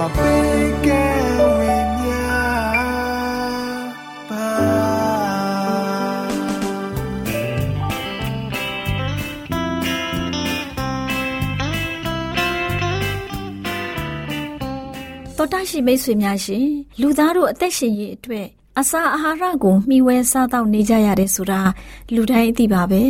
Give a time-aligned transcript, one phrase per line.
[0.00, 16.66] တော်တရှိမိတ်ဆွေများရှင်
[17.00, 18.46] လူသားတို့အသက်ရှင်ရေးအတွက်
[18.80, 21.60] အစာအာဟာရကိုမျှဝဲစားတော့နေကြရတယ်ဆိုတာ
[22.14, 23.02] လူတိုင်းသိပါပဲ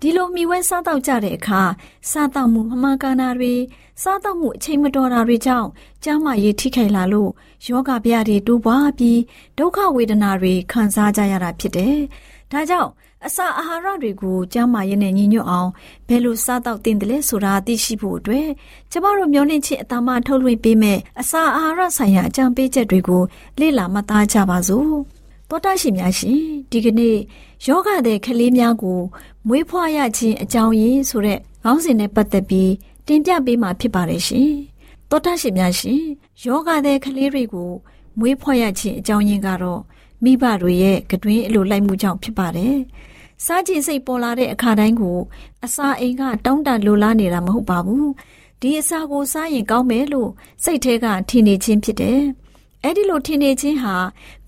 [0.00, 1.62] ဒီလိုမျှဝဲစားတော့ကြတဲ့အခါ
[2.10, 3.54] စားတော့မှုမမှန်ကန်တာတွေ
[4.02, 5.68] စားတော့မှုအချိန်မတော်တာတွေကြောင့်
[6.04, 7.30] ကျန်းမာရေးထိခိုက်လာလို့
[7.66, 9.20] ယောဂဗျာတွေတိုးပွားပြီး
[9.58, 11.96] ဒုက္ခဝေဒနာတွေခံစားကြရတာဖြစ်တယ်။
[12.52, 12.90] ဒါကြောင့်
[13.26, 15.70] အစာအာဟာရတွေကိုကျန်းမာရေးနဲ့ညီညွတ်အောင်
[16.08, 18.48] ဘယ်လိုစားတော့တင်တယ်လဲဆိုတာသိရှိဖို့အတွက်
[18.92, 23.22] ကျမတို့မျိုးလင့်ချင်းအတမထုတ်လွှင့်ပေးမယ်အစာအာဟာရဆိုင်ရာအကြံပေးချက်တွေကို
[23.60, 24.94] လေ့လာမှတ်သားကြပါစို့။
[25.48, 26.38] တောတရှိများရှင်
[26.70, 27.16] ဒီကနေ့
[27.66, 29.00] ယောဂတဲ့ကလေးများကို
[29.48, 32.72] မွေးဖွားရခြင်းအကြောင်းရင်းဆိုတဲ့ခေါင်းစဉ်နဲ့ပတ်သက်ပြီး
[33.06, 34.50] တင်ပြပေးမှာဖြစ်ပါတယ်ရှင်။
[35.10, 36.02] သောတာရှင်များရှင်
[36.44, 37.70] ယောဂတဲ့ကလေးတွေကို
[38.18, 39.80] မွေးဖွားရခြင်းအကြောင်းရင်းကတော့
[40.24, 42.76] မိဘတွေရဲ့ကတွင်အလိုလိုက်မှုကြောင့်ဖြစ်ပါတယ်။
[43.44, 45.18] စားခြင်းစိတ်ပေါ်လာတဲ့အခါတိုင်းကို
[45.64, 48.06] အစာအိမ်ကတောင်းတလိုလားနေတာမဟုတ်ပါဘူး။
[48.60, 50.30] ဒီအစာကိုစားရင်ကောင်းမယ်လို့
[50.64, 52.20] စိတ်ထဲကထင်နေခြင်းဖြစ်တယ်။
[52.86, 53.94] အဲ့ဒီလိုထင်နေခြင်းဟာ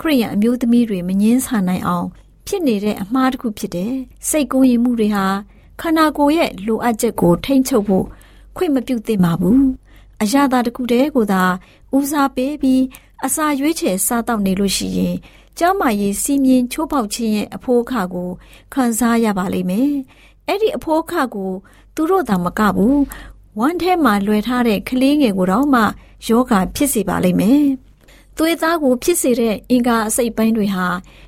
[0.00, 2.06] ခရိယအမျိုးသမီးတွေမငင်းဆန်နိုင်အောင်
[2.46, 3.94] ဖြစ်နေတဲ့အမှားတစ်ခုဖြစ်တယ်။
[4.28, 5.26] စိတ်ကူးရင်မှုတွေဟာ
[5.80, 8.04] ခန္ဓာကိုယ်ရဲ့လိုအပ်ချက်ကိုထိမ့်ချုပ်ဖို့
[8.56, 9.60] ခွင့်မပြုသင့်ပါဘူး။
[10.22, 11.42] အရာသာတစ်ခုတည်းကိုသာ
[11.96, 12.82] ဦးစားပေးပြီး
[13.24, 15.16] အစာရွေးချယ်စားတော့နေလို့ရှိရင်
[15.58, 18.30] ကျမ်းမာရေးစီမင်းချိုးပေါက်ခြင်းရဲ့အဖိုးအခကို
[18.74, 19.90] ခံစားရပါလိမ့်မယ်။
[20.46, 21.50] အဲ့ဒီအဖိုးအခကို
[21.94, 23.00] သူတို့သာမကဘူး
[23.58, 25.82] ဝမ်းထဲမှာလွယ်ထားတဲ့ကလေးငယ်ကိုတော့မှ
[26.26, 27.66] ယောဂဖြစ်စေပါလိမ့်မယ်။
[28.38, 30.86] သွေးသားကိုဖြစ်စေတဲ့အင်္ဂါအစိတ်ပိုင်းတွေဟာ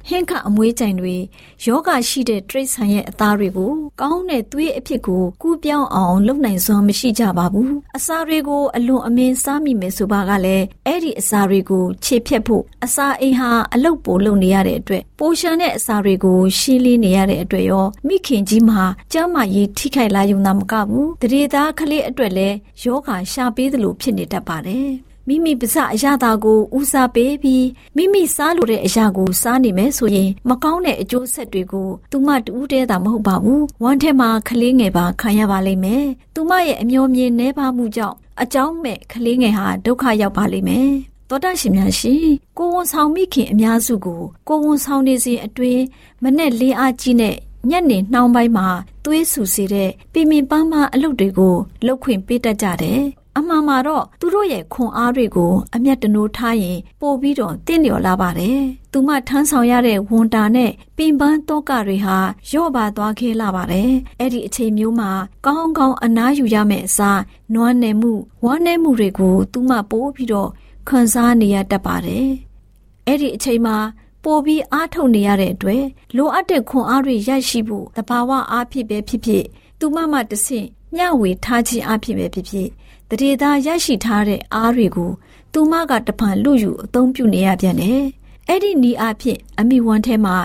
[0.09, 1.17] ဟင်းခအမွေးကြိုင်တွေ
[1.65, 18.83] ယောဂရှိတဲ့တရိษံရဲ့အသားတွေကိုကောင်းတဲ့သွေးအဖြစ်ကိုကူးပြောင်းအောင်လုပ်နိုင်စွမ်းမရှိကြပါဘူးအစာတွေကိုအလွန်အမင်းစားမိမယ်ဆိုပါကလည်းအဲ့ဒီအစာတွေကိုခြေဖြတ်ဖို့အစာအိမ်ဟာအလုတ်ပိုလုပ်နေရတဲ့အတွက်ပိုရှန်တဲ့အစာတွေကိုရှင်းလင်းနေရတဲ့အတွက်ရောမိခင်ကြီးမှာ
[19.13, 27.67] ကျမ်းမာရေးထိခိုက်လာရုံသာမကဘူးတရေသားကလေးအတွက်လည်းယောဂရှာပေးသလိုဖြစ်နေတတ်ပါတယ် မိမိပါဇအရာသာကိုဦးစားပေးပြီး
[27.97, 36.05] မိမိစားလိုတဲ့အရာကိုစားနေမယ်ဆိုရင်မကောင်းတဲ့အကျိုးဆက်တွေကိုသူမတူးတဲတာမဟုတ်ပါဘူးဝမ်းထဲမှာကလေးငယ်ပါခံရပါလိမ့်မယ်
[36.35, 40.91] သူမရဲ့အမျော်မြင်နှဲပါမှုကြောင့်အကြောင်းမဲ့ကလေးငယ်ဟာဒုက္ခရောက်ပါလိမ့်မယ်
[41.29, 42.27] သောတာရှင်များရှင်
[42.59, 45.83] ကိုဝန်ဆောင်မိခင်အများစုကိုကိုဝန်ဆောင်နေစဉ်အတွင်း
[46.23, 47.37] မနဲ့လင်းအားကြီးနဲ့
[47.71, 48.69] ညနေနှောင်းပိုင်းမှာ
[49.05, 53.03] သွေးဆူစေတဲ့ပြင်းပြင်းပန်းပန်းအလုပ်တွေကိုလှုပ်ခွင့်ပေးတတ်ကြတယ်
[53.39, 58.61] အမှန်မှာတော့သူတို့ရဲ့ခွန်အားတွေကိုအမျက်တနိုးထားရင်ပို့ပြီးတော့တင့်လျော်လာပါတယ်။
[58.93, 62.17] သူမထမ်းဆောင်ရတဲ့ဝန်တာနဲ့ပင်ပန်းတောကတွေဟာ
[62.53, 63.91] ရော့ပါသွားခဲ့လာပါတယ်။
[64.21, 65.11] အဲ့ဒီအချိန်မျိုးမှာ
[65.47, 67.21] ကောင်းကောင်းအနားယူရမယ့်အစား
[67.55, 68.13] နွမ်းနယ်မှု
[68.45, 70.51] ဝမ်းနည်းမှုတွေကိုသူမပို့ပြီးတော့
[70.89, 72.29] ခံစားနေရတတ်ပါတယ်။
[73.07, 73.77] အဲ့ဒီအချိန်မှာ
[74.25, 75.85] ပိုပြီးအားထုတ်နေရတဲ့အတွက်
[76.17, 79.45] လိုအပ်တဲ့ခွန်အားတွေရရှိဖို့တဘာဝအားဖြစ်ပဲဖြစ်ဖြစ်
[79.79, 82.69] သူမမတဆင့်မျှဝေထားခြင်းအဖြစ်ပဲဖြစ်ဖြစ်
[83.11, 85.11] တရေသားရရှိထားတဲ့အားတွေကို
[85.53, 88.03] သူမကတဖန်လူယူအသုံးပြုနေရပြန်တယ်။
[88.49, 90.37] အဲ့ဒီနီးအဖြစ်အမိဝမ်းထဲမှာ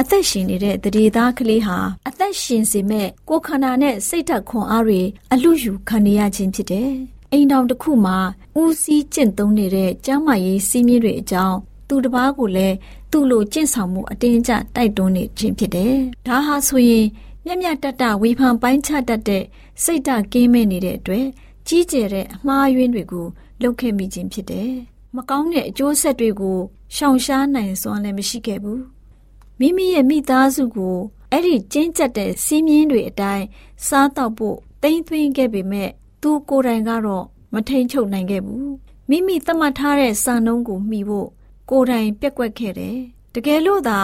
[0.00, 1.76] အသက်ရှင်နေတဲ့တရေသားကလေးဟာ
[2.08, 5.00] အသက်ရှင်စေမဲ့ကိုခန္ဓာနဲ့စိတ်ဓာတ်ခွန်အားတွေ
[5.32, 6.90] အလူယူခံနေရခြင်းဖြစ်တယ်
[7.32, 8.18] အိမ်တောင်တစ်ခုမှာ
[8.60, 11.56] ဦးစီးကျင့်သုံးနေတဲ့ကျမ်းမာရေးစည်းမျဉ်းတွေအကြောင်း
[11.88, 12.76] သူတစ်ပါးကိုလည်း
[13.10, 15.94] သူ့လိုကျင့်ဆောင်မှုအတင်းအကျပ်တိုက်တွန်းနေခြင်းဖြစ်တယ်။
[16.26, 17.06] ဒါဟာဆိုရင်
[17.44, 19.44] မြက်မြတ်တတဝေဖန်ပိုင်းခြားတတ်တဲ့
[19.82, 21.26] စိတ်ဓာတ်ကင်းမဲ့နေတဲ့အတွက်
[21.72, 23.26] ကြီးကျယ်တဲ့အမှားယွင်းတွေကို
[23.62, 24.72] လုပ်ခဲ့မိခြင်းဖြစ်တယ်။
[25.16, 26.58] မကောင်းတဲ့အကျိုးဆက်တွေကို
[26.96, 28.80] ရှောင်ရှားနိုင်စွမ်းလည်းမရှိခဲ့ဘူး။
[29.60, 30.96] မိမိရဲ့မိသားစုကို
[31.30, 33.46] အဲ့ဒီကျင်းကျက်တဲ့စီးမြင်းတွေအတိုင်း
[33.86, 35.90] စားတော့ဖို့တိမ့်သွင်းခဲ့ပေမဲ့
[36.22, 38.70] သူကိုယ်တိုင်ကတော့မထိန်ချုပ်နိုင်ခဲ့ဘူး
[39.08, 41.28] မိမိသတ်မှတ်ထားတဲ့စာနှုံးကိုမှီဖို့
[41.70, 42.98] ကိုယ်တိုင်ပြက်ကွက်ခဲ့တယ်
[43.34, 44.00] တကယ်လို့သာ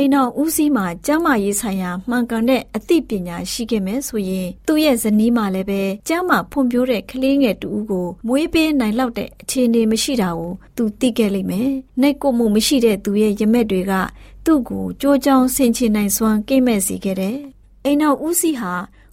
[0.00, 13.92] အိမ်တော်ဦးစီးမှာကျမ်းမာရေးဆိုင်ရာမှန်ကန်တဲ့အသိပညာရှိခဲ့မယ်ဆိုရင်သူ့ရဲ့ဇနီးမှာလည်းပဲကျမ်းမာဖွံ့ဖြိုးတဲ့ကလေးငယ်တူဦးကိုမွေးပေးနိုင်လောက်တဲ့အခြေအနေမရှိတာကိုသူသိခဲ့လိမ့်မယ်။နှိတ်ကိုမှုမရှိတဲ့သူရဲ့ရမက်တွေက
[14.44, 17.36] သူ့ကိုကြိုးကြောင်ဆင်ချင်နိုင်စွမ်းကိမဲ့စေခဲ့တယ်။
[17.84, 18.72] အိမ်တော်ဦးစီးဟာ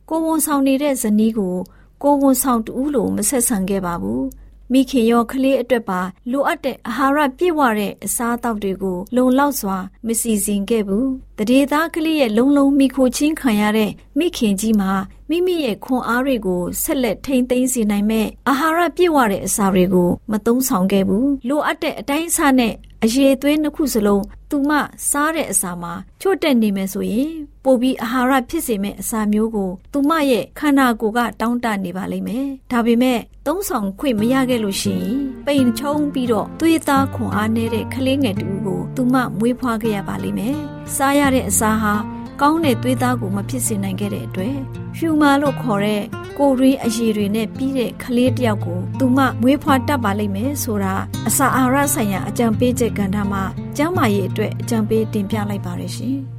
[0.09, 1.55] ကိုဝန်ဆောင်နေတဲ့ဇနီးကို
[2.03, 4.23] ကိုဝန်ဆောင်တူလို့မဆက်ဆံခဲ့ပါဘူး။
[4.73, 6.01] မိခင်ရောကလေးအတွက်ပါ
[6.31, 11.07] လိုအပ်တဲ့အာဟာရပြည့်ဝတဲ့အစားအသောက်တွေကိုလုံလောက်စွာမစီစဉ်ခဲ့ဘူး။
[11.37, 14.91] တရေသားကလေးရဲ့လုံလုံမိခိုချင်းခံရတဲ့မိခင်ကြီးမှာ
[15.29, 22.73] မိမိရဲ့ခွန်အားတွေကိုဆက်လက်ထိန်းသိမ်းစေနိုင်မဲ့အာဟာရပြည့်ဝတဲ့အစာတွေကိုမသုံးဆောင်ခဲ့ဘူး။လိုအပ်တဲ့အတိုင်းအဆနဲ့
[23.05, 24.71] အရေသွေးနှစ်ခုစလုံးသူမ
[25.09, 27.31] စားတဲ့အစာမှာချွတ်တက်နေမယ်ဆိုရင်
[27.63, 40.57] ပိုပြီးအာဟာရဖြစ်စေမယ့်အစာမျိုးကိုသူမရဲ့ခန္ဓာကိုယ်ကတောင်းတနေပါလိမ့်မယ်။ဒါပေမဲ့သုံးဆောင်ခွင့်မရခဲ့လို့ရှိရင်ပိန်ချုံပြီးတော့သွေးသားခွန်အားနေတဲ့ကလေးငယ်တူကိုသူမမွေးဖွားခဲ့ရပါလိမ့်မယ်။
[40.95, 41.93] စားရတဲ့အစာဟာ
[42.41, 44.57] ကောင်းတဲ့သွေးသားကိုမဖြစ်စေနိုင်ခဲ့တဲ့အတွက်
[44.97, 46.03] ဟျူမာလို့ခေါ်တဲ့
[46.37, 50.93] ကိုရင်းအရည်တွေနဲ့ပြီးတဲ့ကလေးတယောက်ကိုသူမမွေးဖွားတတ်ပါလိမ့်မယ်ဆိုတာ
[51.27, 53.43] အစာအာဟာရဆိုင်ရာအကြံပေးချက်ကဏ္ဍမှာ
[53.77, 56.19] ကျန်းမာရေးအတွက်အကြံပေးတင်ပြလိုက်ပါရရှင်။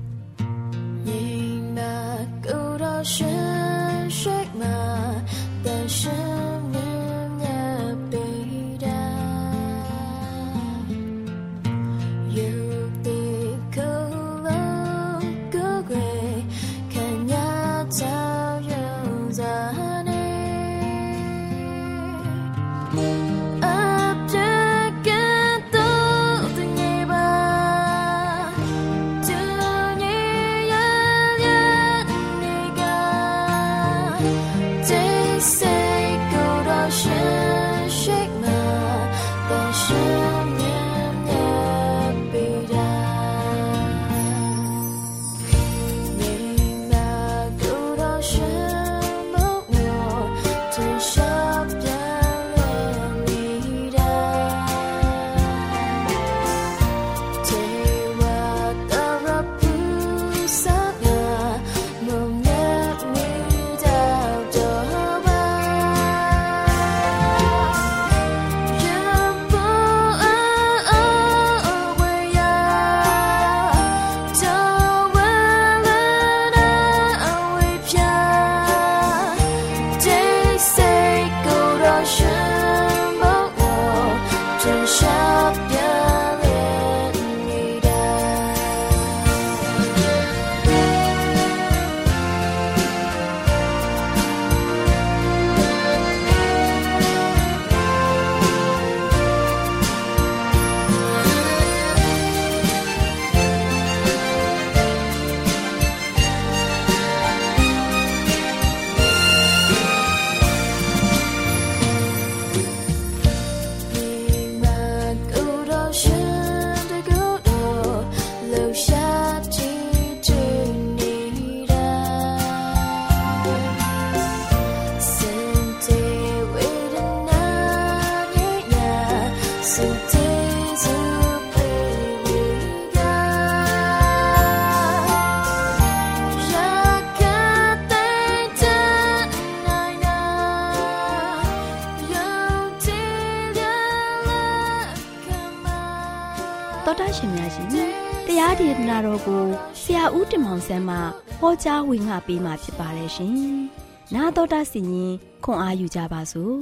[151.65, 153.35] ကြားဝင်ငါပေးมาဖြစ်ပါတယ်ရှင်။
[154.15, 155.13] နာတော်တာစီရင်
[155.45, 156.57] ခွန်အားယူကြပါစို့။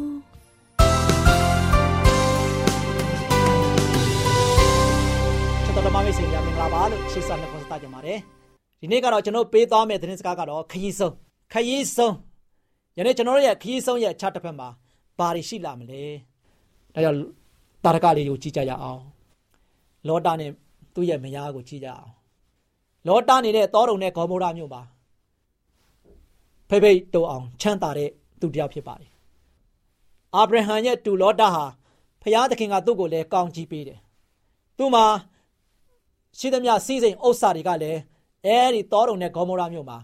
[5.65, 8.19] ချက်တော်မမိတ်ဆွေများမင်္ဂလာပါလို့ရှေ့ဆက်လက်ခေါ်စတာကြပါတယ်။
[8.81, 11.15] ဒီနေ့ကတော့ကျွန်တော်ပေးသွားမယ့်သတင်းစကားကတော့ခရီးဆုံး
[11.53, 12.15] ခရီးဆုံး
[12.99, 14.69] ယနေ့ကျွန်တော်တို့ရဲ့ခရီးဆုံးရဲ့အခြားတစ်ဖက်မှာ
[15.19, 16.03] ဘာတွေရှိလာမလဲ။
[16.95, 17.19] ဒါကြောင့်
[17.85, 19.01] တာရကလေးကိုကြည့်ကြရအောင်။
[20.09, 20.51] လောတာနဲ့
[20.95, 22.13] သူ့ရဲ့မယားကိုကြည့်ကြအောင်
[23.07, 24.83] လောတာနေတဲ့တောတုံနဲ့ဂေါမောရမြို့မှာ
[26.69, 29.11] ဖိဖိတုံအောင်ချမ်းသာတဲ့သူတယောက်ဖြစ်ပါတယ်
[30.35, 31.65] အာဗြဟံရဲ့တူလောတာဟာ
[32.23, 33.99] ဖျားသခင်ကသူ့ကိုလည်းကောင်းကြီးပေးတယ်
[34.79, 35.05] သူ့မှာ
[36.39, 38.01] ရှိသမျှစီးစိမ်ဥစ္စာတွေကလည်း
[38.47, 39.99] အဲဒီတောတုံနဲ့ဂေါမောရာမြို့မှာ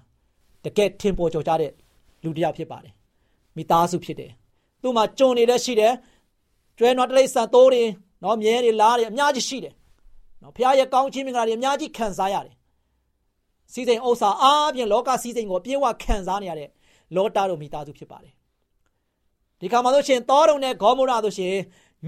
[0.65, 1.73] တကယ်ထင်ပေါ်ကျော်ကြတဲ့
[2.23, 2.95] လူတစ်ယောက်ဖြစ်ပါတယ်
[3.57, 4.33] မိသားစုဖြစ်တယ်
[4.83, 5.95] သူ့မှာကြုံနေတဲ့ရှိတယ်
[6.79, 7.83] ကျွဲနွားတလိษံတိုးတွေ
[8.23, 9.75] နော်မြဲတွေလားတွေအများကြီးရှိတယ်
[10.43, 12.55] နော်ဖခင်ရဲ့ကောင်းချီးမင်္ဂလာတွေအများကြီးခံစားရတယ်
[13.73, 16.69] စီးစိမ်ဥစ္စာအားဖြင့်လောကစီးစိမ်ကိုအပြည့်အဝခံစားနေရတဲ့
[17.17, 18.35] လောတာတို့မိသားစုဖြစ်ပါတယ်
[19.61, 21.55] ဒီခါမှာဆိုရှင်တောတုံနဲ့ဂေါမောရာဆိုရှင်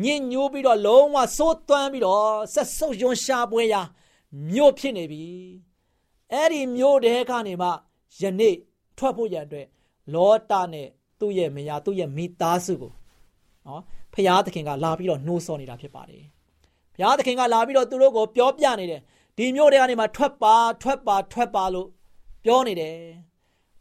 [0.03, 3.83] ညင်ညိုးပြီးတော့လုံးဝစိုးသွမ်းပြီးတော့ဆက်ဆုပ်ယွန်ရှာပွဲရာ
[4.51, 5.23] မြို့ဖြစ်နေပြီ
[6.33, 7.69] အဲ့ဒီမြို့တဲကနေမှ
[8.21, 8.55] ယနေ့
[8.99, 9.67] ထွက်ဖို့ရန်အတွက်
[10.15, 10.89] လောတာနဲ့
[11.21, 12.93] သူ့ရဲ့မယားသူ့ရဲ့မိသားစုကို
[13.67, 13.83] နော်
[14.15, 16.25] ဖျားသခင်ကလာပြီးတော့နှိုးဆော်နေတာဖြစ်ပါတယ်
[16.97, 19.01] ဖျားသခင်ကလာပြီးတော့သူတို့ကိုပြောပြနေတယ်
[19.37, 21.89] ဒီမြို့တဲကနေမှထွက်ပါထွက်ပါထွက်ပါလို့
[22.45, 22.97] ပြောနေတယ်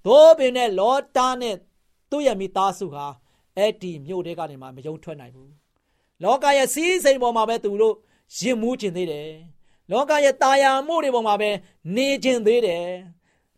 [0.06, 1.56] သို့ပင်နဲ့လောတာနဲ့
[2.10, 3.06] သူ့ရဲ့မိသားစုဟာ
[3.58, 5.52] အဲ့ဒီမြို့တဲကနေမှမယုံထွက်နိုင်ဘူး
[6.24, 7.96] လောကရဲ့စီးစိမ်ပေါ်မှာပဲသူတို့
[8.38, 9.30] ရင်မူးကျင်သေးတယ်
[9.92, 11.50] လောကရဲ့တာယာမှုတွေပေါ်မှာပဲ
[11.96, 12.88] နေကျင်သေးတယ်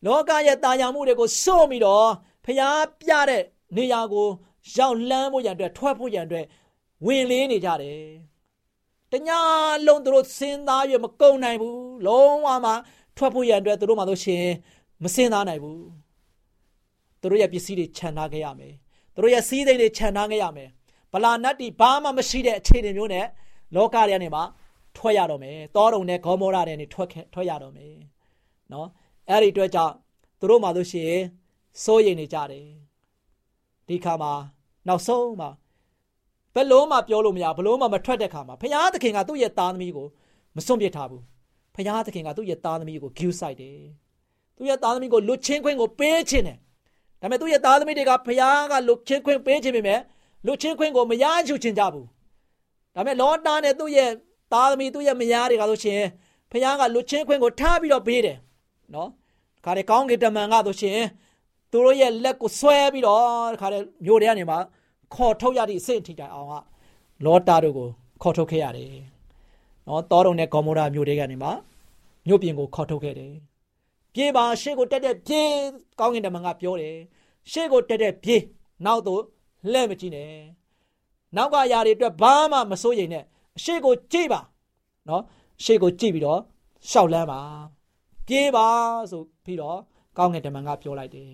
[0.05, 2.09] လောကရဲ့တာယာမှုတွေကိုစွန့်ပြီးတော့
[2.45, 3.43] ဖျားပြတဲ့
[3.75, 4.27] နေရာကို
[4.75, 6.45] ရောက်လန်းဖို့ရန်အတွက်ထွက်ဖို့ရန်အတွက်
[7.05, 8.01] ဝင်လေးနေကြတယ်
[9.13, 9.39] တညာ
[9.87, 12.71] လုံးသူတို့စဉ်းစားရမကုန်နိုင်ဘူးလုံးဝမှ
[13.17, 14.45] ထွက်ဖို့ရန်အတွက်သူတို့မှလို့ရှင်
[15.03, 15.83] မစဉ်းစားနိုင်ဘူး
[17.21, 18.73] သူတို့ရဲ့ပစ္စည်းတွေခြံထားခဲ့ရမယ်
[19.13, 20.69] သူတို့ရဲ့စီးစိမ်တွေခြံထားခဲ့ရမယ်
[21.13, 23.25] ဗလာနတ်တီဘာမှမရှိတဲ့အခြေအနေမျိုးနဲ့
[23.75, 24.41] လောကတွေကနေမှ
[24.97, 27.95] ထွက်ရတော့မယ်တောတုံနဲ့ဂေါမောရတွေနဲ့ထွက်ထွက်ရတော့မယ်
[28.71, 28.87] နော်
[29.29, 29.93] အဲ့ဒီအတွက်ကြောင့်
[30.39, 31.23] သူတို့မှလို့ရှိရင်
[31.83, 32.67] စိုးရိမ်နေကြတယ်
[33.87, 34.33] ဒီခါမှာ
[34.87, 35.49] နောက်ဆုံးမှာ
[36.55, 40.07] ဘယ်လုံးမှပြောလို့မရဘယ်လုံးမှမထွက်တဲ့ခါမှာဘုရားသခင်ကသူ့ရဲ့သားသမီးကို
[40.55, 41.23] မစွန့်ပစ်ထားဘူး
[41.75, 43.77] ဘုရားသခင်ကသူ့ရဲ့သားသမီးကိုဂယူဆိုင်တယ်
[44.57, 46.57] သူ့ရဲ့သားသမီးကိုလွတ်ချင်းခွင့်ကိုပေးခြင်းတယ်
[47.21, 49.99] ဒါပေမဲ့သူ့ရဲ့သားသမီးတွေကဘုရားကလွတ်ချင်းခွင့်ပေးခြင်းပေမဲ့
[50.45, 52.07] လွတ်ချင်းခွင့်ကိုမရယူချင်ကြဘူး
[52.95, 54.09] ဒါပေမဲ့လောတာနဲ့သူ့ရဲ့
[54.53, 56.01] သားသမီးသူ့ရဲ့မယားတွေကဆိုရှင်
[56.51, 58.37] ဖခင်ကလွတ်ချင်းခွင့်ကိုထားပြီးတော့ပေးတယ်
[58.93, 59.09] နော်
[59.65, 60.99] ခါတဲ့ကောင်းကင်တမန်ကဆိုရှင်
[61.71, 64.57] သူတို့ရဲ့လက်ကိုဆွဲပြီးတော့ခါတဲ့မြို့ထဲကနေမှ
[65.15, 66.53] ခေါ်ထုတ်ရသည့်အဆင့်ထိတိုင်အောင်က
[67.25, 67.87] လောတာတို့ကို
[68.21, 68.89] ခေါ်ထုတ်ခဲ့ရတယ်
[69.87, 71.49] နော်တောတုံနဲ့ဂေါမောရာမြို့တွေကနေမှ
[72.27, 73.33] မြို့ပြင်ကိုခေါ်ထုတ်ခဲ့တယ်
[74.13, 75.49] ပြေးပါရှေ့ကိုတက်တက်ပြေး
[75.99, 76.95] ကောင်းကင်တမန်ကပြောတယ်
[77.51, 78.41] ရှေ့ကိုတက်တက်ပြေး
[78.85, 79.21] နောက်တော့
[79.71, 80.31] လှဲ့မကြည့်နဲ့
[81.35, 83.23] နောက်ကຢာတွေအတွက်ဘာမှမစိုးရိမ်နဲ့
[83.57, 84.39] အရှိကိုကြည့်ပါ
[85.09, 85.23] နော်
[85.59, 86.39] အရှိကိုကြည့်ပြီးတော့
[86.89, 87.39] ရှောက်လန်းပါ
[88.27, 88.67] ပြေးပါ
[89.11, 89.79] ဆိုပြီးတော့
[90.17, 91.31] ကောင်းငယ်တမန်ကပြောလိုက်တယ်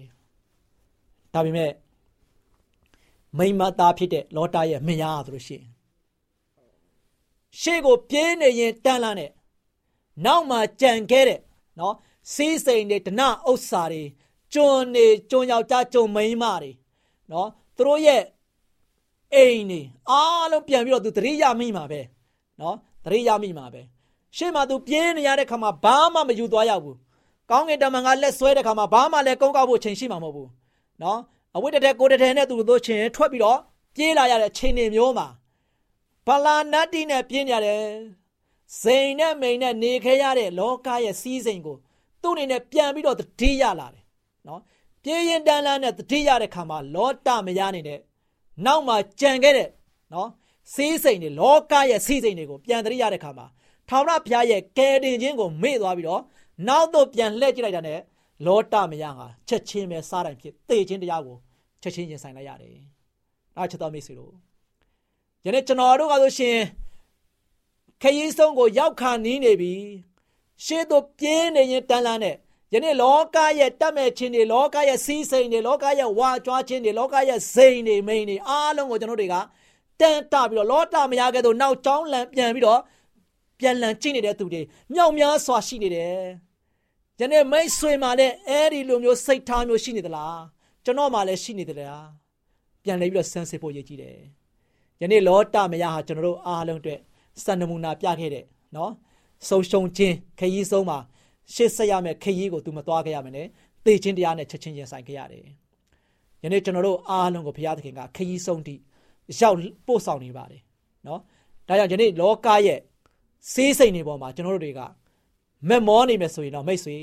[1.34, 1.72] ဒါပေမဲ့
[3.38, 5.66] မိမသားဖြစ်တဲ့လောတာရဲ့မယားဆိုလို့ရှိရင်
[7.60, 9.32] ရှေ့ကိုပြေးနေရင်တန်းလာနဲ့
[10.26, 11.40] နောက်မှကြံခဲ့တဲ့
[11.80, 11.96] နော်
[12.34, 14.04] စီးစိမ်တွေဒနဥစ္စာတွေ
[14.54, 16.72] ကျွန်းနေကျွန်းယောက်ျားကျွန်းမိန်းမတွေ
[17.32, 18.24] နော်သူတို့ရဲ့
[19.36, 22.02] အိမ်နေအားလုံးပြန်ပြီးတော့သူတရိယာမိမှာပဲ
[22.62, 23.82] နော်တရိယာမိမှာပဲ
[24.38, 26.98] ရှေ့မှာသူပြင်းနေရတဲ့ခါမှာဘာမှမယူသွားရဘူး
[27.50, 30.50] ကောင်းကင်တမန်ကလက်ဆွဲတဲ့ခါမှာဘာမှလည်းကုန်းကောက်ဖို့ချိန်ရှိမှာမဟုတ်ဘူး
[31.04, 31.20] နော်
[31.56, 33.60] အဝိတ္တတဲ့ကိုတတဲ့နဲ့သူတို့ချင်းထွက်ပြီးတော့
[33.96, 35.28] ပြေးလာရတဲ့ချိန်တွေမျိုးမှာ
[36.28, 37.84] ဗလာနတ်တီနဲ့ပြင်းရတယ်
[38.82, 41.78] ဇိန်နဲ့မိန်နဲ့နေခဲ့ရတဲ့လောကရဲ့စီးစိမ်ကို
[42.22, 44.04] သူ့အနေနဲ့ပြန်ပြီးတော့တတိရလာတယ်
[44.48, 44.62] နော်
[45.04, 48.00] ပြေးရင်တန်းလန်းနဲ့တတိရတဲ့ခါမှာလောတမရနေတဲ့
[48.66, 49.70] နောက်မှကြံခဲ့တဲ့
[50.14, 50.30] နော်
[50.74, 53.46] စေးစိမ်တွေလောကရဲ့စေးစိမ်တွေကိုပြန်တရိရတဲ့ခါမှာ
[53.90, 56.22] ထောင်ရဘုရားရဲ့ကယ်တင်ခြင်းကိုမေ့သွားပြီးတော့
[56.68, 58.00] နောက်တော့ပြန်လှည့်ကြည့်လိုက်တာနဲ့
[58.46, 61.38] လောတမယဟာချက်ချင်းပဲစားတိုင်းဖြစ်သေခြင်းတရားကို
[61.82, 62.76] ချက်ချင်းရင်ဆိုင်လိုက်ရတယ်။
[63.56, 64.34] ဒါချက်တော်မိတ်ဆွေတို့
[65.46, 66.58] ယနေ့ကျွန်တော်တို့ကဆိုရှင်
[68.02, 69.74] ခရီးဆုံးကိုရောက်ခါနီးနေပြီ
[70.66, 72.36] ရှေ့သို့ပြင်းနေရင်တန်းလန်းနဲ့
[72.74, 79.36] ယနေ့လောကရဲ့တတ်မဲ့ခြင်းတွေလောကရဲ့စီးစိမ်တွေလောကရဲ့ဝါကြွားခြင်းတွေလောကရဲ့စိန်တွေမိန်တွေအားလုံးကိုကျွန်တော်တွေက
[80.00, 82.80] တန်တပြီးတော့လောတာမရခဲ့တော့နောက်ကျောင်းလန်ပြန်ပြီးတော့
[83.60, 84.62] ပြန်လန်ကြည့်နေတဲ့သူတွေ
[84.94, 86.20] မြောက်များစွာရှိနေတယ်။
[87.22, 90.36] ယနေ့မိတ်ဆွေမှလည်းအဲဒီလိုမျိုးစိတ်ထားမျိုးရှိနေသလား။
[90.84, 92.04] ကျွန်တော်မှလည်းရှိနေသလား။
[92.84, 94.18] ပြန်လဲပြီးတော့ဆန်းစစ်ဖို့ရည်ကြည့်တယ်။
[95.02, 97.00] ယနေ့လောတာမရဟာကျွန်တော်တို့အားလုံးအတွက်
[97.44, 98.46] စံနမူနာပြခဲ့တဲ့
[98.76, 98.92] နော်
[99.48, 100.98] ဆုံရှုံခြင်းခရီးဆုံးမှာ
[101.54, 103.48] ရှေ့ဆက်ရမယ့်ခရီးကို तू မသွားခဲ့ရမယ်နဲ့
[103.86, 105.46] သေခြင်းတရားနဲ့ချက်ချင်းရင်ဆိုင်ခဲ့ရတယ်။
[106.44, 108.76] ယနေ့ကျွန်တော်တို့အားလုံးကိုဘုရားသခင်ကခရီးဆုံးတိ
[109.40, 109.58] ရောက်
[109.88, 110.62] ပို့ဆောင်နေပါတယ်
[111.08, 111.20] နော်။
[111.68, 112.80] ဒါကြောင့်ယနေ့လောကရဲ့
[113.52, 114.82] စေးစိမ်တွေပေါ်မှာကျွန်တော်တို့တွေက
[115.68, 116.98] မက်မောနေမယ်ဆိုရင်တော့မိတ်ဆွေ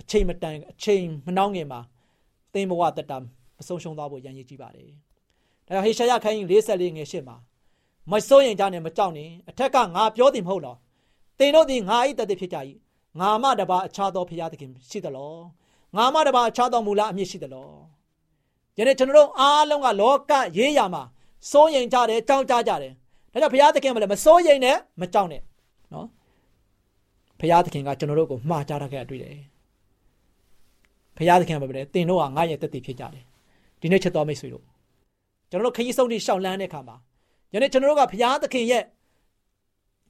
[0.00, 1.80] အချိန်မတန်အချိန်မနှောင်းငင်မှာ
[2.52, 3.18] သင်ဘဝတက်တာ
[3.58, 4.90] မဆုံးရှုံးသွားဖို့ရန်ရည်ကြည့်ပါတယ်။
[5.66, 7.36] ဒါကြောင့်ဟေရှာယခိုင်း44ငယ်8မှာ
[8.10, 10.76] မစိုးရင်ကြနဲ့မကြောက်နဲ့အထက်ကငါပြောသည်မဟုတ်လား။
[11.38, 12.58] သင်တို့သည်ငါ၏တသက်ဖြစ်ကြ၏
[13.20, 15.34] ငါမတပါအခြားသောဘုရားသခင်ရှိသလော
[15.96, 17.68] ငါမတပါအခြားသောမူလအမြင့်ရှိသလော
[18.78, 21.02] ယနေ့ကျွန်တော်တို့အားလုံးကလောကရေးရာမှာ
[21.50, 22.92] စိုးရင်ကြတယ်ကြောင်းကြကြတယ်
[23.32, 25.42] ဒါကြောင့်ဘုရားသခင်ကလည်းမစိုးရင်နဲ့မကြောက်နဲ့
[25.92, 26.06] နော်
[27.40, 29.36] ဘုရားသခင်ကကျွန်တော်တို့ကိုမှားကြတာခဲ့တွေ့တယ်
[31.16, 33.24] ဘုရားသခင်ကပြောတယ်တင်တို့ကငါရဲ့တက်တည်ဖြစ်ကြတယ်
[33.80, 34.64] ဒီနေ့ချက်တော်မိတ်ဆွေတို့
[35.50, 36.96] ကျွန်တော်တို့ခရီးဆုံးတိရှောက်လန်းတဲ့အခါမှာ
[37.52, 38.82] ယနေ့ကျွန်တော်တို့ကဘုရားသခင်ရဲ့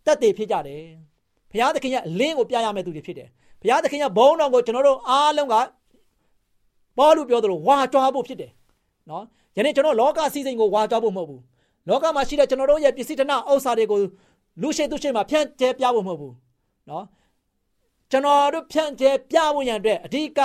[0.06, 0.82] တက်တည်ဖြစ်ကြတယ်
[1.50, 3.28] ဘုရားသခင်ရဲ့အလင်းကိုပြရမယ့်သူတွေဖြစ်တယ်
[3.62, 5.54] ဘုရားသခင်ရဲ့ဘုန်းတော်ကိုကျွန်တော်တို့အားလုံးက
[6.98, 8.50] ဘောလို့ပြောသလိုဝါကြွားဖို့ဖြစ်တယ်
[9.10, 9.24] နော်
[9.56, 11.42] ယနေ့ကျွန်တော်လောကစည်းစိမ်ကိုဝါကြွားဖို့မဟုတ်ဘူး
[11.88, 13.98] လောကမှာရှိတဲ့ကျွန်တော်တို့ရဲ့ပစ္စည်းတနဥစ္စာတွေကို
[14.62, 16.34] လူရှိသူရှိမှဖြန့်ကျဲပြဖို့မဟုတ်ဘူး
[16.90, 17.04] နော်
[18.10, 20.40] ကျွန်တော်တို့ဖြန့်ကျဲပြဖို့ရန်အတွက်အဓိက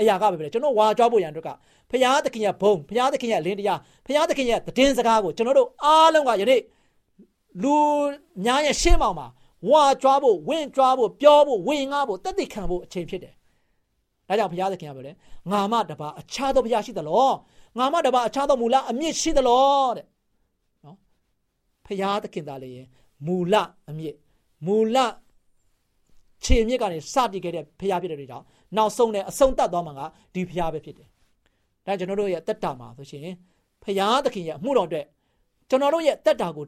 [0.00, 1.50] အရာကပဲပဲကျွန်တော်ဝါကြွားဖို့ရန်အတွက်က
[1.90, 6.60] ဖရာသခင်ရဲ့ဘုံဖရာသခင်ရဲ့လင်းတရားဖရာသခင်ရဲ့တည်င်းစကားကိုကျွန်တော်တို့အားလုံးကယနေ့
[7.62, 7.76] လူ
[8.44, 9.26] များရဲ့ရှေ့မှောင်မှာ
[9.70, 13.34] ဝါကြွားဖို့ဝင့်ကြွားဖို့ပြောဖို့ဝင်ငါဖို့တသက်ခံဖို့အချိန်ဖြစ်တယ်။
[14.28, 15.16] ဒါကြောင့်ဘုရားသခင်ကပြောတယ်
[15.50, 17.30] ငါမတပါအခြားသောဘုရားရှိသလော
[17.78, 20.06] ငါမတပါအခြားသောမူလအမြင့်ရှိသလောတဲ့
[20.84, 20.96] နော်
[21.86, 22.70] ဘုရားသခင်သားလေ
[23.26, 23.54] မူလ
[23.88, 24.16] အမြင့်
[24.66, 24.96] မူလ
[26.46, 28.44] ခြေမြစ်ကနေစတည်ခဲ့တဲ့ဘုရားဖြစ်တဲ့တွေကြောင့်
[28.76, 30.00] နောက်ဆုံးနဲ့အဆုံးသတ်သွားမှာက
[30.34, 31.08] ဒီဘုရားပဲဖြစ်တယ်။
[31.86, 33.22] ဒါကျွန်တော်တို့ရဲ့တက်တာမှာဆိုရှင်
[33.82, 35.06] ဘုရားသခင်ရဲ့အမှုတော်အတွက်
[35.68, 36.64] ကျွန်တော်တို့ရဲ့တက်တာကို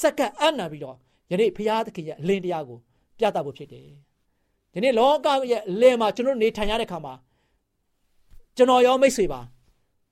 [0.00, 0.96] စက္ကန့်အံ့နာပြီးတော့
[1.30, 2.78] ယနေ့ဘုရားသခင်ရဲ့အလင်းတရားကို
[3.18, 3.86] ပြသဖို့ဖြစ်တယ်။
[4.72, 7.14] ဒီနေ့လောကရဲ့အလင်းမှာကျွန်တော်နေထိုင်ရတဲ့ခါမှာ
[8.56, 9.40] ကျွန်တော်ရောမိတ်ဆွေပါ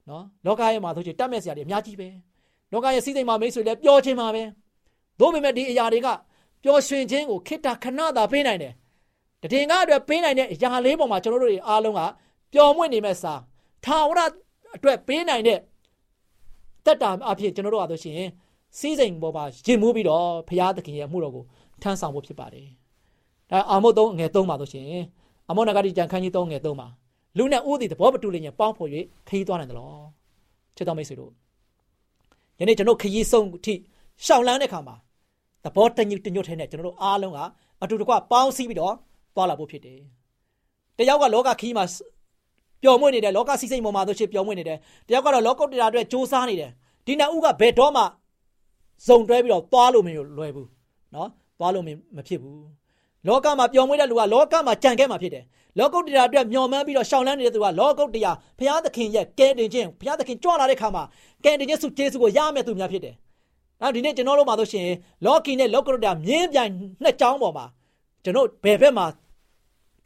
[0.09, 2.09] နော်လောကရဲ့မှာဆိုချင်တတ်မဲ့စရာတွေအများကြီးပဲ။
[2.73, 4.43] လောကရဲ့စီးစိမ်မှာမိတ်ဆွေလည်းပျော်ခြင်းမှာပဲ။
[5.21, 6.09] သို့ပေမဲ့ဒီအရာတွေက
[6.63, 8.73] ပျော်ရွှင်ခြင်းကိုခိတ္တခဏသာပေးနိုင်တယ်။
[9.53, 12.01] တည်ငါအတွက်ပေးနိုင်တဲ့အရာလေးပေါ်မှာကျွန်တော်တို့တွေအားလုံးက
[12.53, 13.35] ပျော်မွေ့နေမဲ့စာ
[13.85, 14.21] ထာဝရ
[14.77, 15.59] အတွက်ပေးနိုင်တဲ့
[16.85, 18.21] တက်တာအဖြစ်ကျွန်တော်တို့ကဆိုရှင်
[18.79, 21.45] စီးစိမ်ပေါ်မှာရင်မှုပြီးတော့ဘုရားသခင်ရဲ့အမှုတော်ကို
[21.83, 22.67] ထမ်းဆောင်ဖို့ဖြစ်ပါတယ်။
[23.51, 24.87] ဒါအာမုတ်3ငယ်3ပါဆိုရှင်
[25.49, 26.87] အမောနဂတိကြံခန်းကြီး3ငယ်3ပါ
[27.37, 28.91] လူနဲ့ဦးသည်သဘောမတူလျင်ပေါင်းဖော်၍
[29.29, 30.05] ခရီးသွားနိုင်တယ်လို့
[30.77, 31.33] ချစ်တော်မိတ်ဆွေတို့
[32.61, 33.75] ယနေ့ကျွန်တော်ခရီးဆုံးအထိ
[34.25, 34.97] ရှောင်လန်းတဲ့ခါမှာ
[35.65, 37.39] သဘောတညွတ်တညွတ်ထဲနဲ့ကျွန်တော်တို့အားလုံးက
[37.83, 38.95] အတူတကွပေါင်းစည်းပြီးတော့
[39.35, 40.01] သွားလာဖို့ဖြစ်တယ်။
[40.99, 41.85] တယောက်ကလောကခရီးမှာ
[42.83, 46.71] ပျော်မွေ့နေတယ်လောကစီစိမ်ပေါ်မှာဆိုရှင်ပျော်မွေ့နေတယ်။တယောက်ကတော့လောကုတ္တရာအတွက်စ조사နေတယ်။
[47.07, 48.03] ဒီနှစ်ဦးကဘယ်တော့မှ
[49.07, 50.69] ဇုံတွဲပြီးတော့သွားလို့မလွယ်ဘူး
[51.15, 51.85] နော်သွားလို့
[52.17, 52.65] မဖြစ်ဘူး
[53.27, 55.45] လောကမှာပျော်မွေ့တဲ့လူကလောကမှာကြံခဲ့မှာဖြစ်တယ်
[55.79, 61.03] လောကုတ္တရာအတွက်မျော်မှန်းပြီးတော့ရှောင်လန်းနေတဲ့သူကလောကုတ္တရာဘုရားသခင်ရဲ့ကဲတင်ခြင်းဘုရားသခင်ကြွလာတဲ့ခါမှာ
[61.45, 63.15] ကဲတင်ခြင်းစုကျေးဇူးကိုရမယ့်သူများဖြစ်တယ်
[63.81, 64.87] နောက်ဒီနေ့ကျွန်တော်တို့မှာဆိုရှင်
[65.27, 66.71] လောကီနဲ့လောကုတ္တရာမြင်းပြိုင်
[67.03, 67.65] နှစ်ကြောင်းပေါ်မှာ
[68.25, 69.07] ကျွန်တော်ဘယ်ဘက်မှာ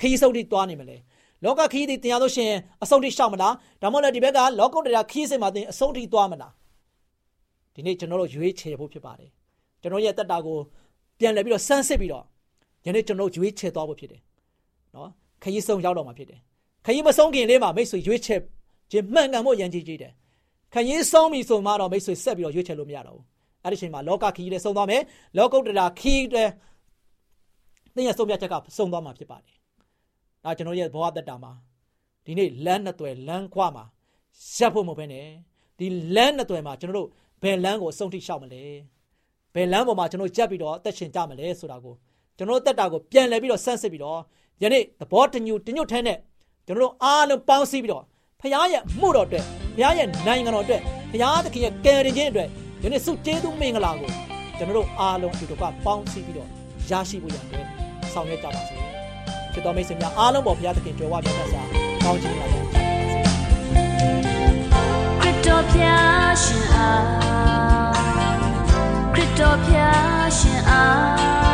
[0.01, 0.97] ခရီးဆုံးတိသွားနေမလဲ
[1.45, 2.51] လောကခရီးတွေတင်ရလို့ရှင်
[2.83, 6.53] အဆုံးထိရှောက်မလားဒါမှမဟုတ်ဒီဘက်ကလောကုတ္တရာခရီးစဉ်မှာတင်အဆုံးထိသွားမလား
[7.75, 9.31] ဒီနေ့ကျွန်တော်တို့ရွေးချယ်ဖို့ဖြစ်ပါတယ်
[9.83, 10.59] ကျွန်တော်ရဲ့တက်တာကို
[11.19, 12.25] ပြန်လည်ပြီးတော့စမ်းစစ်ပြီးတော့
[12.87, 14.21] ယနေ့ကျွန်တော်ရွေးချယ်သွားဖို့ဖြစ်တယ်
[14.95, 15.09] နော်
[15.43, 16.39] ခရီးဆုံးရောက်တော့မှာဖြစ်တယ်
[16.87, 18.41] ခရီးမဆုံးခင်လေးမှာမိတ်ဆွေရွေးချယ်
[18.91, 20.13] ခြင်းမှန်ကန်ဖို့ရန်ကြီးကြီးတယ်
[20.75, 23.25] ခရီးဆုံးပြီဆိုမှတော့မိတ်ဆွေဆက်ပြီးတော့ရွေးချယ်လို့မရတော့ဘူး
[23.65, 25.03] အဲ့ဒီချိန်မှာလောကခရီးလည်းဆုံးသွားမယ်
[25.37, 26.53] လောကုတ္တရာခရီးလည်း
[27.95, 29.58] သင်ရဲ့ဆုံးဖြတ်ချက်ကဆုံးသွားမှာဖြစ်ပါတယ်
[30.49, 31.53] ဒါကျွန်တော်ရဲ့ဘဝတက်တာမှာ
[32.25, 33.85] ဒီနေ့လမ်းနှစ်သွယ်လမ်းခွမှာ
[34.57, 35.27] ရပ်ဖို့မဟုတ်ဘဲနဲ့
[35.79, 37.09] ဒီလမ်းနှစ်သွယ်မှာကျွန်တော်တို့
[37.43, 38.63] ဘယ်လမ်းကိုအဆုံးထိရှောက်မလဲ
[39.55, 41.95] ဘယ်လမ်းပေါ်မှာကျွန်တော်ကြက်ပြီးတော့အသက်ရှင်ကြမလဲဆိုတာကို
[42.37, 44.21] ကျွန်တော်တက်တာကိုပြန်လဲပြီးတော့ဆန်းစစ်ပြီးတော့
[44.63, 46.19] ယနေ့သဘောတညူတညွတ်ထဲနဲ့
[46.67, 48.05] ကျွန်တော်တို့အားလုံးပေါင်းစည်းပြီးတော့
[48.41, 50.81] ဖခင်ရဲ့မှုတော်အတွက်ဖခင်ရဲ့နိုင်ငံတော်အတွက်
[51.11, 52.49] ဖခင်သခင်ရဲ့ကယ်တင်ခြင်းအတွက်
[52.83, 54.11] ယနေ့စုကျေးဇူးမင်္ဂလာကို
[54.59, 56.49] ကျွန်တော်တို့အားလုံးဒီတော့ကပေါင်းစည်းပြီးတော့
[56.91, 57.65] ရရှိဖို့ရတဲ့
[58.13, 58.88] ဆောင်ရွက်ကြပါစေ
[59.59, 61.63] ချစ်တော်မိတ်ဆွေများအားလုံးပေါ်ဘုရားသခင်ကြွယ်ဝပြတ်သက်စွာ
[62.05, 62.61] ကောင်းချီးပါစေ
[65.21, 67.39] ခရစ်တော်ဖျားရှင်အား
[69.39, 71.48] တော်ဖျားရှင်အား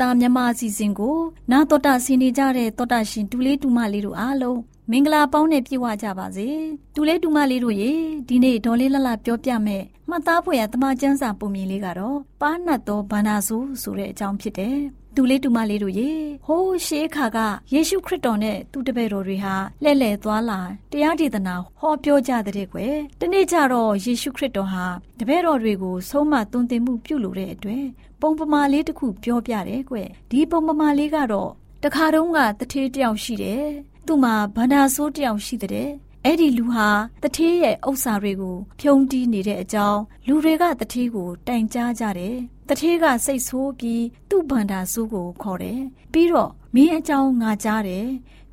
[0.00, 1.18] သားမြမအစီအစဉ်ကို
[1.50, 4.60] နာတော်တာဆင်နေကြတဲ့တော်တာရှင်တူလေးတူမလေးတို့အားလုံး
[4.90, 6.48] မင်္ဂလာပေါင်းနဲ့ပြည့်ဝကြပါစေ
[6.94, 7.92] တူလေးတူမလေးတို့ရေ
[8.28, 14.78] ဒီနေ့ဒေါ်လေးလလပြောပြမယ်မှတ်သားဖွယ်ရတမချန်းစာပုံမြင်လေးကတော့ပါနတ်သောဘာနာစုဆိုတဲ့အကြောင်းဖြစ်တယ်
[15.14, 16.10] တူလေးတူမလေးတို့ရေ
[16.46, 17.38] ဟိုးရှေးခါက
[17.72, 20.60] ယေရှုခရစ်တော်နဲ့သူတပည့်တော်တွေဟာလှဲ့လှဲ့သွားလာ
[20.92, 24.86] တရားဒေသနာဟောပြောကြတဲ့ကွယ်တနေ့ကျတော့ယေရှုခရစ်တော်ဟာ
[25.18, 27.84] တပည့်တော်တွေကိုဆုံးမသွန်သင်မှုပြုလိုတဲ့အတွက်
[28.20, 29.96] ပုံပမာလေးတစ်ခုပြောပြတယ်ကွ
[30.30, 31.50] ဒီပုံပမာလေးကတော့
[31.84, 33.64] တခါတုန်းကတထေးတယောက်ရှိတယ်
[34.06, 35.90] သူ့မှာဗန္ဒာဆိုးတယောက်ရှိတဲ့
[36.24, 36.88] အဲ့ဒီလူဟာ
[37.22, 42.36] တထေးရဲ့ဥစ္စာတွေကို ဖြုံးတီးနေတဲ့အကြောင်းလူတွေကတထေးကိုတိုင်ကြားကြတယ်
[42.68, 45.80] တထေးကစိတ်ဆိုးပြီးသူ့ဗန္ဒာဆိုးကိုခေါ်တယ်
[46.12, 48.06] ပြီးတော့မင်းအကြောင်းငါကြားတယ်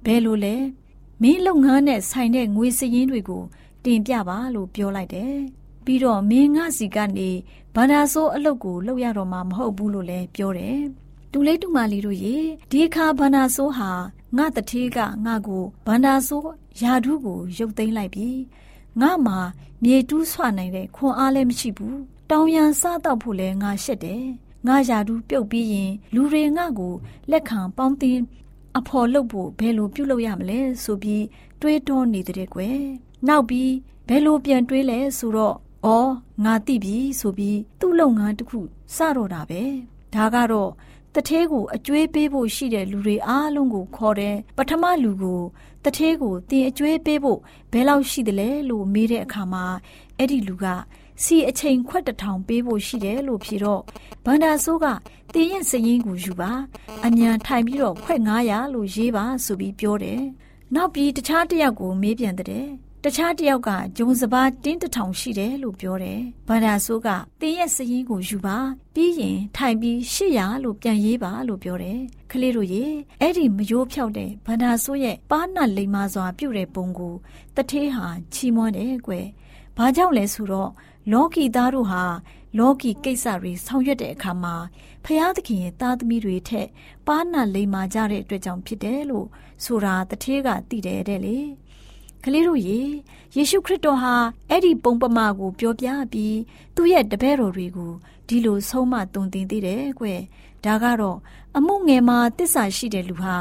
[0.05, 0.55] ဘယ်လိုလဲ
[1.21, 3.43] မင်းလုပ်ငန်းနဲ့ဆိုင်တဲ့ငွေစည်ရင်းတွေကို
[3.83, 5.35] တင်ပြပါလို့ပြောလိုက်တယ်
[5.85, 7.29] ပြီးတော့မင်းငါစီကနေ
[7.75, 10.79] ဗန္ဒာဆိုးအလုပ်ကိုလုပ်ရတော့မှာမဟုတ်ဘူးလို့လည်းပြောတယ်
[11.31, 12.37] တူလေးတူမလေးတို့ရေ
[12.71, 13.91] ဒီအခါဗန္ဒာဆိုးဟာ
[14.37, 16.49] ငါတထေးကငါကိုဗန္ဒာဆိုး
[16.81, 18.29] ယာဒုကိုရုပ်သိမ်းလိုက်ပြီ
[19.01, 19.39] ငါမှာ
[19.83, 24.23] မြေတူးဆွနိုင်တဲ့ခွန်အားလည်းမရှိဘူးတောင်ရန်စားတော့ဖို့လည်းငါရှက်တယ်
[24.67, 26.93] ငါယာဒုပြုတ်ပြီးရင်လူတွေငါကို
[27.31, 28.19] လက်ခံပေါင်းတင်
[28.77, 31.23] အဖော်လုပ်ဖို့ဘယ်လိုပြုလုပ်ရမလဲဆိုပြီး
[31.61, 32.79] တွေးတောနေတဲ့ကွယ်
[33.27, 33.71] နောက်ပြီး
[34.07, 36.11] ဘယ်လိုပြန်တွေးလဲဆိုတော့အော်
[36.45, 38.59] ငါသိပြီဆိုပြီးသူ့လုပ်ငန်းတစ်ခု
[38.95, 39.63] စတော့တာပဲ
[40.13, 40.71] ဒါကတော့
[41.17, 45.41] တထဲကိုအကျွေးပေးဖို့ရှိတဲ့လူတွေအားလုံးကိုခေါ်တယ်ပထမလူကို
[45.83, 47.39] တထဲကိုတင်အကျွေးပေးဖို့
[47.71, 49.65] ဘယ်လောက်ရှိတယ်လဲလို့မေးတဲ့အခါမှာ
[50.17, 50.65] အဲ့ဒီလူက
[51.23, 53.81] စီအချိန်ခွက်တထောင်ပေးဖို့ရှိတယ်လို့ဖြေတော့
[54.25, 54.85] ဗန္ဒာဆိုးက
[55.33, 56.51] တင်ရဲ့စရင်ကိုယူပါ
[57.05, 60.21] အမြန်ထိုင်ပြီးတော့ခွက်900လို့ရေးပါဆိုပြီးပြောတယ်
[60.75, 62.67] နောက်ပြီးတခြားတစ်ယောက်ကိုမေးပြန်တဲ့
[63.03, 67.07] တခြားတယောက်ကဂျုံစပါးတင်းတထောင်ရှိတယ်လို့ပြောတယ်။ဗန္ဒာဆိုးက
[67.41, 68.57] တင်းရဲ့စရင်ကိုယူပါ
[68.93, 71.99] ပြီးရင်ထိုင်ပြီး800လို့ပြန်ရေးပါလို့ပြောတယ်။
[72.31, 72.83] ကလေးတို့ရေ
[73.21, 77.15] အဲ့ဒီမယိုးဖြောက်တဲ့ဗန္ဒာဆိုးရဲ့ပါးနတ်လိမ္မာစွာပြုတ်တဲ့ပုံကို
[77.55, 79.25] တထေးဟာချီးမွမ်းတယ်ကွယ်။
[79.77, 80.71] ဘာကြောင့်လဲဆိုတော့
[81.11, 82.03] လောကီသားတို့ဟာ
[82.59, 84.55] လောကီကိစ္စတွေဆောင်ရွက်တဲ့အခါမှာ
[85.05, 86.67] ဖျားသခင်ရဲ့သားသမီးတွေထက်
[87.07, 89.27] ပါးနတ်လိမ္မာကြတဲ့အတွက်ကြောင့်ဖြစ်တယ်လို့
[89.63, 91.37] ဆိုတာတထေးကသိတယ်တဲ့လေ။
[92.29, 92.79] ကလေးတို့ရေ
[93.35, 94.13] ယေရှုခရစ်တော်ဟာ
[94.49, 96.37] အဲ့ဒီပုံပမာကိုပြောပြပြီး
[96.75, 97.91] သူ့ရဲ့တပည့်တော်တွေကို
[98.27, 100.05] ဒီလိုဆုံးမသွန်သင်သေးတယ်ကွ
[100.65, 101.17] ဒါကတော့
[101.57, 103.35] အမှုငယ်မှာတစ္ဆာရှိတဲ့လူဟာ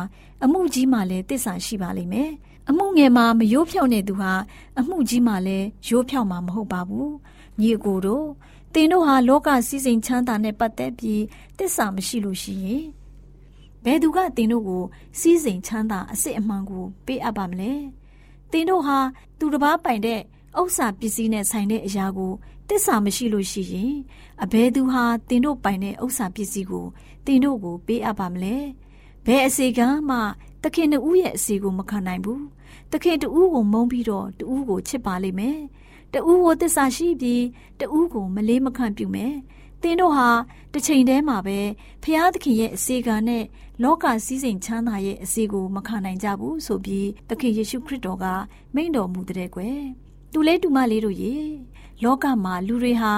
[0.45, 2.31] အမှုကြီးမှာလည်းတစ္ဆာရှိပါလိမ့်မယ်
[2.69, 4.33] အမှုငယ်မှာမရိုးဖြောက်နေသူဟာ
[4.79, 7.13] အမှုကြီးမှာလည်းရိုးဖြောက်မှာမဟုတ်ပါဘူး
[7.61, 8.27] ညီအကိုတို့
[8.75, 11.23] တင်တို့ဟာလောကစည်းစိမ်ချမ်းသာနဲ့ပတ်သက်ပြီး
[11.59, 12.85] တစ္ဆာမရှိလို့ရှိရင်
[13.85, 14.85] ဘယ်သူကတင်တို့ကို
[15.21, 18.06] စည်းစိမ်ချမ်းသာအစ်စ်အမှန်ကိုပေးအပ်ပါမလဲသ
[18.61, 18.99] င်တို့ဟာ
[19.39, 20.21] သူတစ်ပါးပိုင်တဲ့
[20.61, 22.33] ဥစ္စာပစ္စည်းနဲ့ဆိုင်တဲ့အရာကို
[22.69, 23.95] တစ္ဆာမရှိလို့ရှိရင်
[24.43, 26.87] အဘယ်သူဟာသင်တို့ပိုင်တဲ့ဥစ္စာပစ္စည်းကို
[27.25, 28.57] သင်တို့ကိုပေးအပ်ပါမလဲ
[29.27, 30.19] ဘယ်အစီကံမှ
[30.63, 32.45] သခင်တူရဲ့အစီကိုမခံနိုင်ဘူး
[32.93, 35.59] သခင်တူကိုမုန်းပြီးတော့တူကိုချစ်ပါလိမ့်မယ်
[36.13, 37.45] တူကိုတစ္ဆာရှိပြီး
[37.81, 39.35] တူကိုမလေးမခံပြုမယ်
[39.83, 40.29] သင်တို့ဟာ
[40.73, 41.59] တစ်ချိန်တည်းမှာပဲ
[42.03, 43.45] ဖျားသခင်ရဲ့အစီကံနဲ့
[43.83, 48.27] လောကစည်းစိမ်ချမ်းသာရဲ့အစီကိုမခံနိုင်ကြဘူးဆိုပြီးသခင်ယေရှုခရစ်တော်က
[48.75, 49.81] မိန့်တော်မူတဲ့ကွယ်
[50.33, 51.35] တူလေးတူမလေးတို့ရေ
[52.03, 53.13] လောကမှာလူတွေဟာ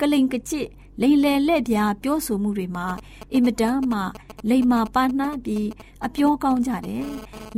[0.00, 0.68] ကလိန်ကကြစ်
[1.00, 2.86] လိန်လယ်လက်ပြားပြောဆိုမှုတွေမှာ
[3.32, 4.00] အင်မတန်မှ
[4.48, 5.66] လိန်မာပါနှားပြီး
[6.06, 7.04] အပြောကောင်းကြတယ်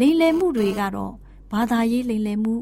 [0.01, 1.15] လိန်လယ်မှုတွေကတော့
[1.53, 2.55] ဘာသာရေးလိန်လယ်မှု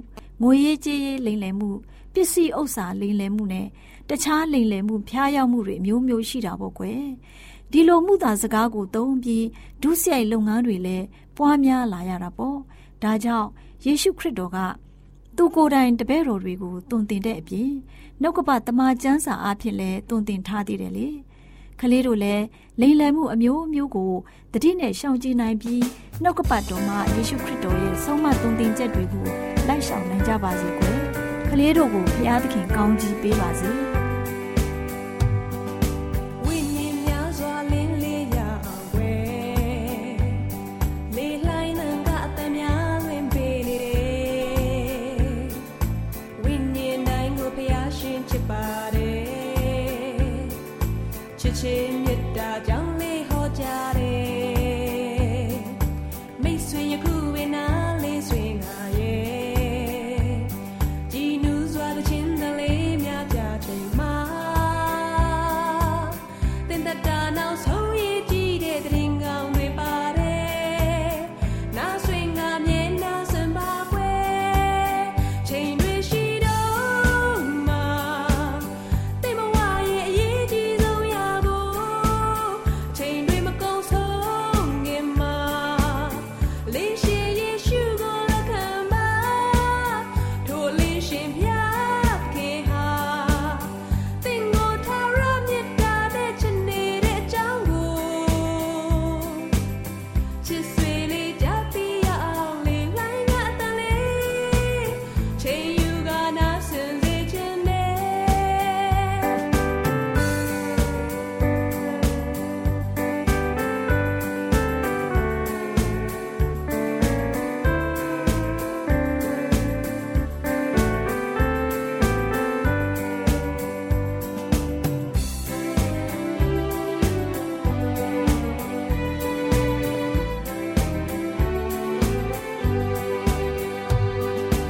[0.42, 1.70] ငွေရေးကြေးရေးလိန်လယ်မှု
[2.12, 3.66] ပစ္စည်းဥစ္စာလိန်လယ်မှုနဲ့
[4.08, 7.02] တခြားလိမ်လည်မှုဖျားယောက်မှုတွေမျိုးမျိုးရှိတာပေါ့ကွယ်
[7.72, 9.46] ဒီလိုမှုသာစကားကိုသုံးပြီး
[9.82, 12.58] ဒုစရိုက်လုပ်ငန်းတွေလည်းပွားများလာရတာပေါ့
[13.02, 13.48] ဒါကြောင့်
[13.84, 14.58] ယေရှုခရစ်တော်က
[15.36, 17.70] သူကိုယ်တိုင်တပည့်တော်တွေကိုတုံတင်တဲ့အပြင်
[18.20, 21.08] နှုတ်ကပတမန်ကျမ်းစာအဖြစ်လဲတုံတင်ထားသေးတယ်လေ
[21.80, 22.44] ကလေးတို့လည်း
[22.80, 24.12] လိမ်လည်မှုအမျိုးမျိုးကို
[24.52, 25.82] တတိနဲ့ရှောင်ကျဉ်နိုင်ပြီး
[26.22, 29.24] နှုတ်ကပတ်တော်မှာယေရှုခရစ်တော်ရဲ့ဆုံးမတုံတင်ချက်တွေကို
[29.68, 30.98] လိုက်ဆောင်နိုင်ကြပါစေကွယ်
[31.50, 33.87] ကလေးတို့ကိုဖျားသခင်ကောင်းကြီးပေးပါစေ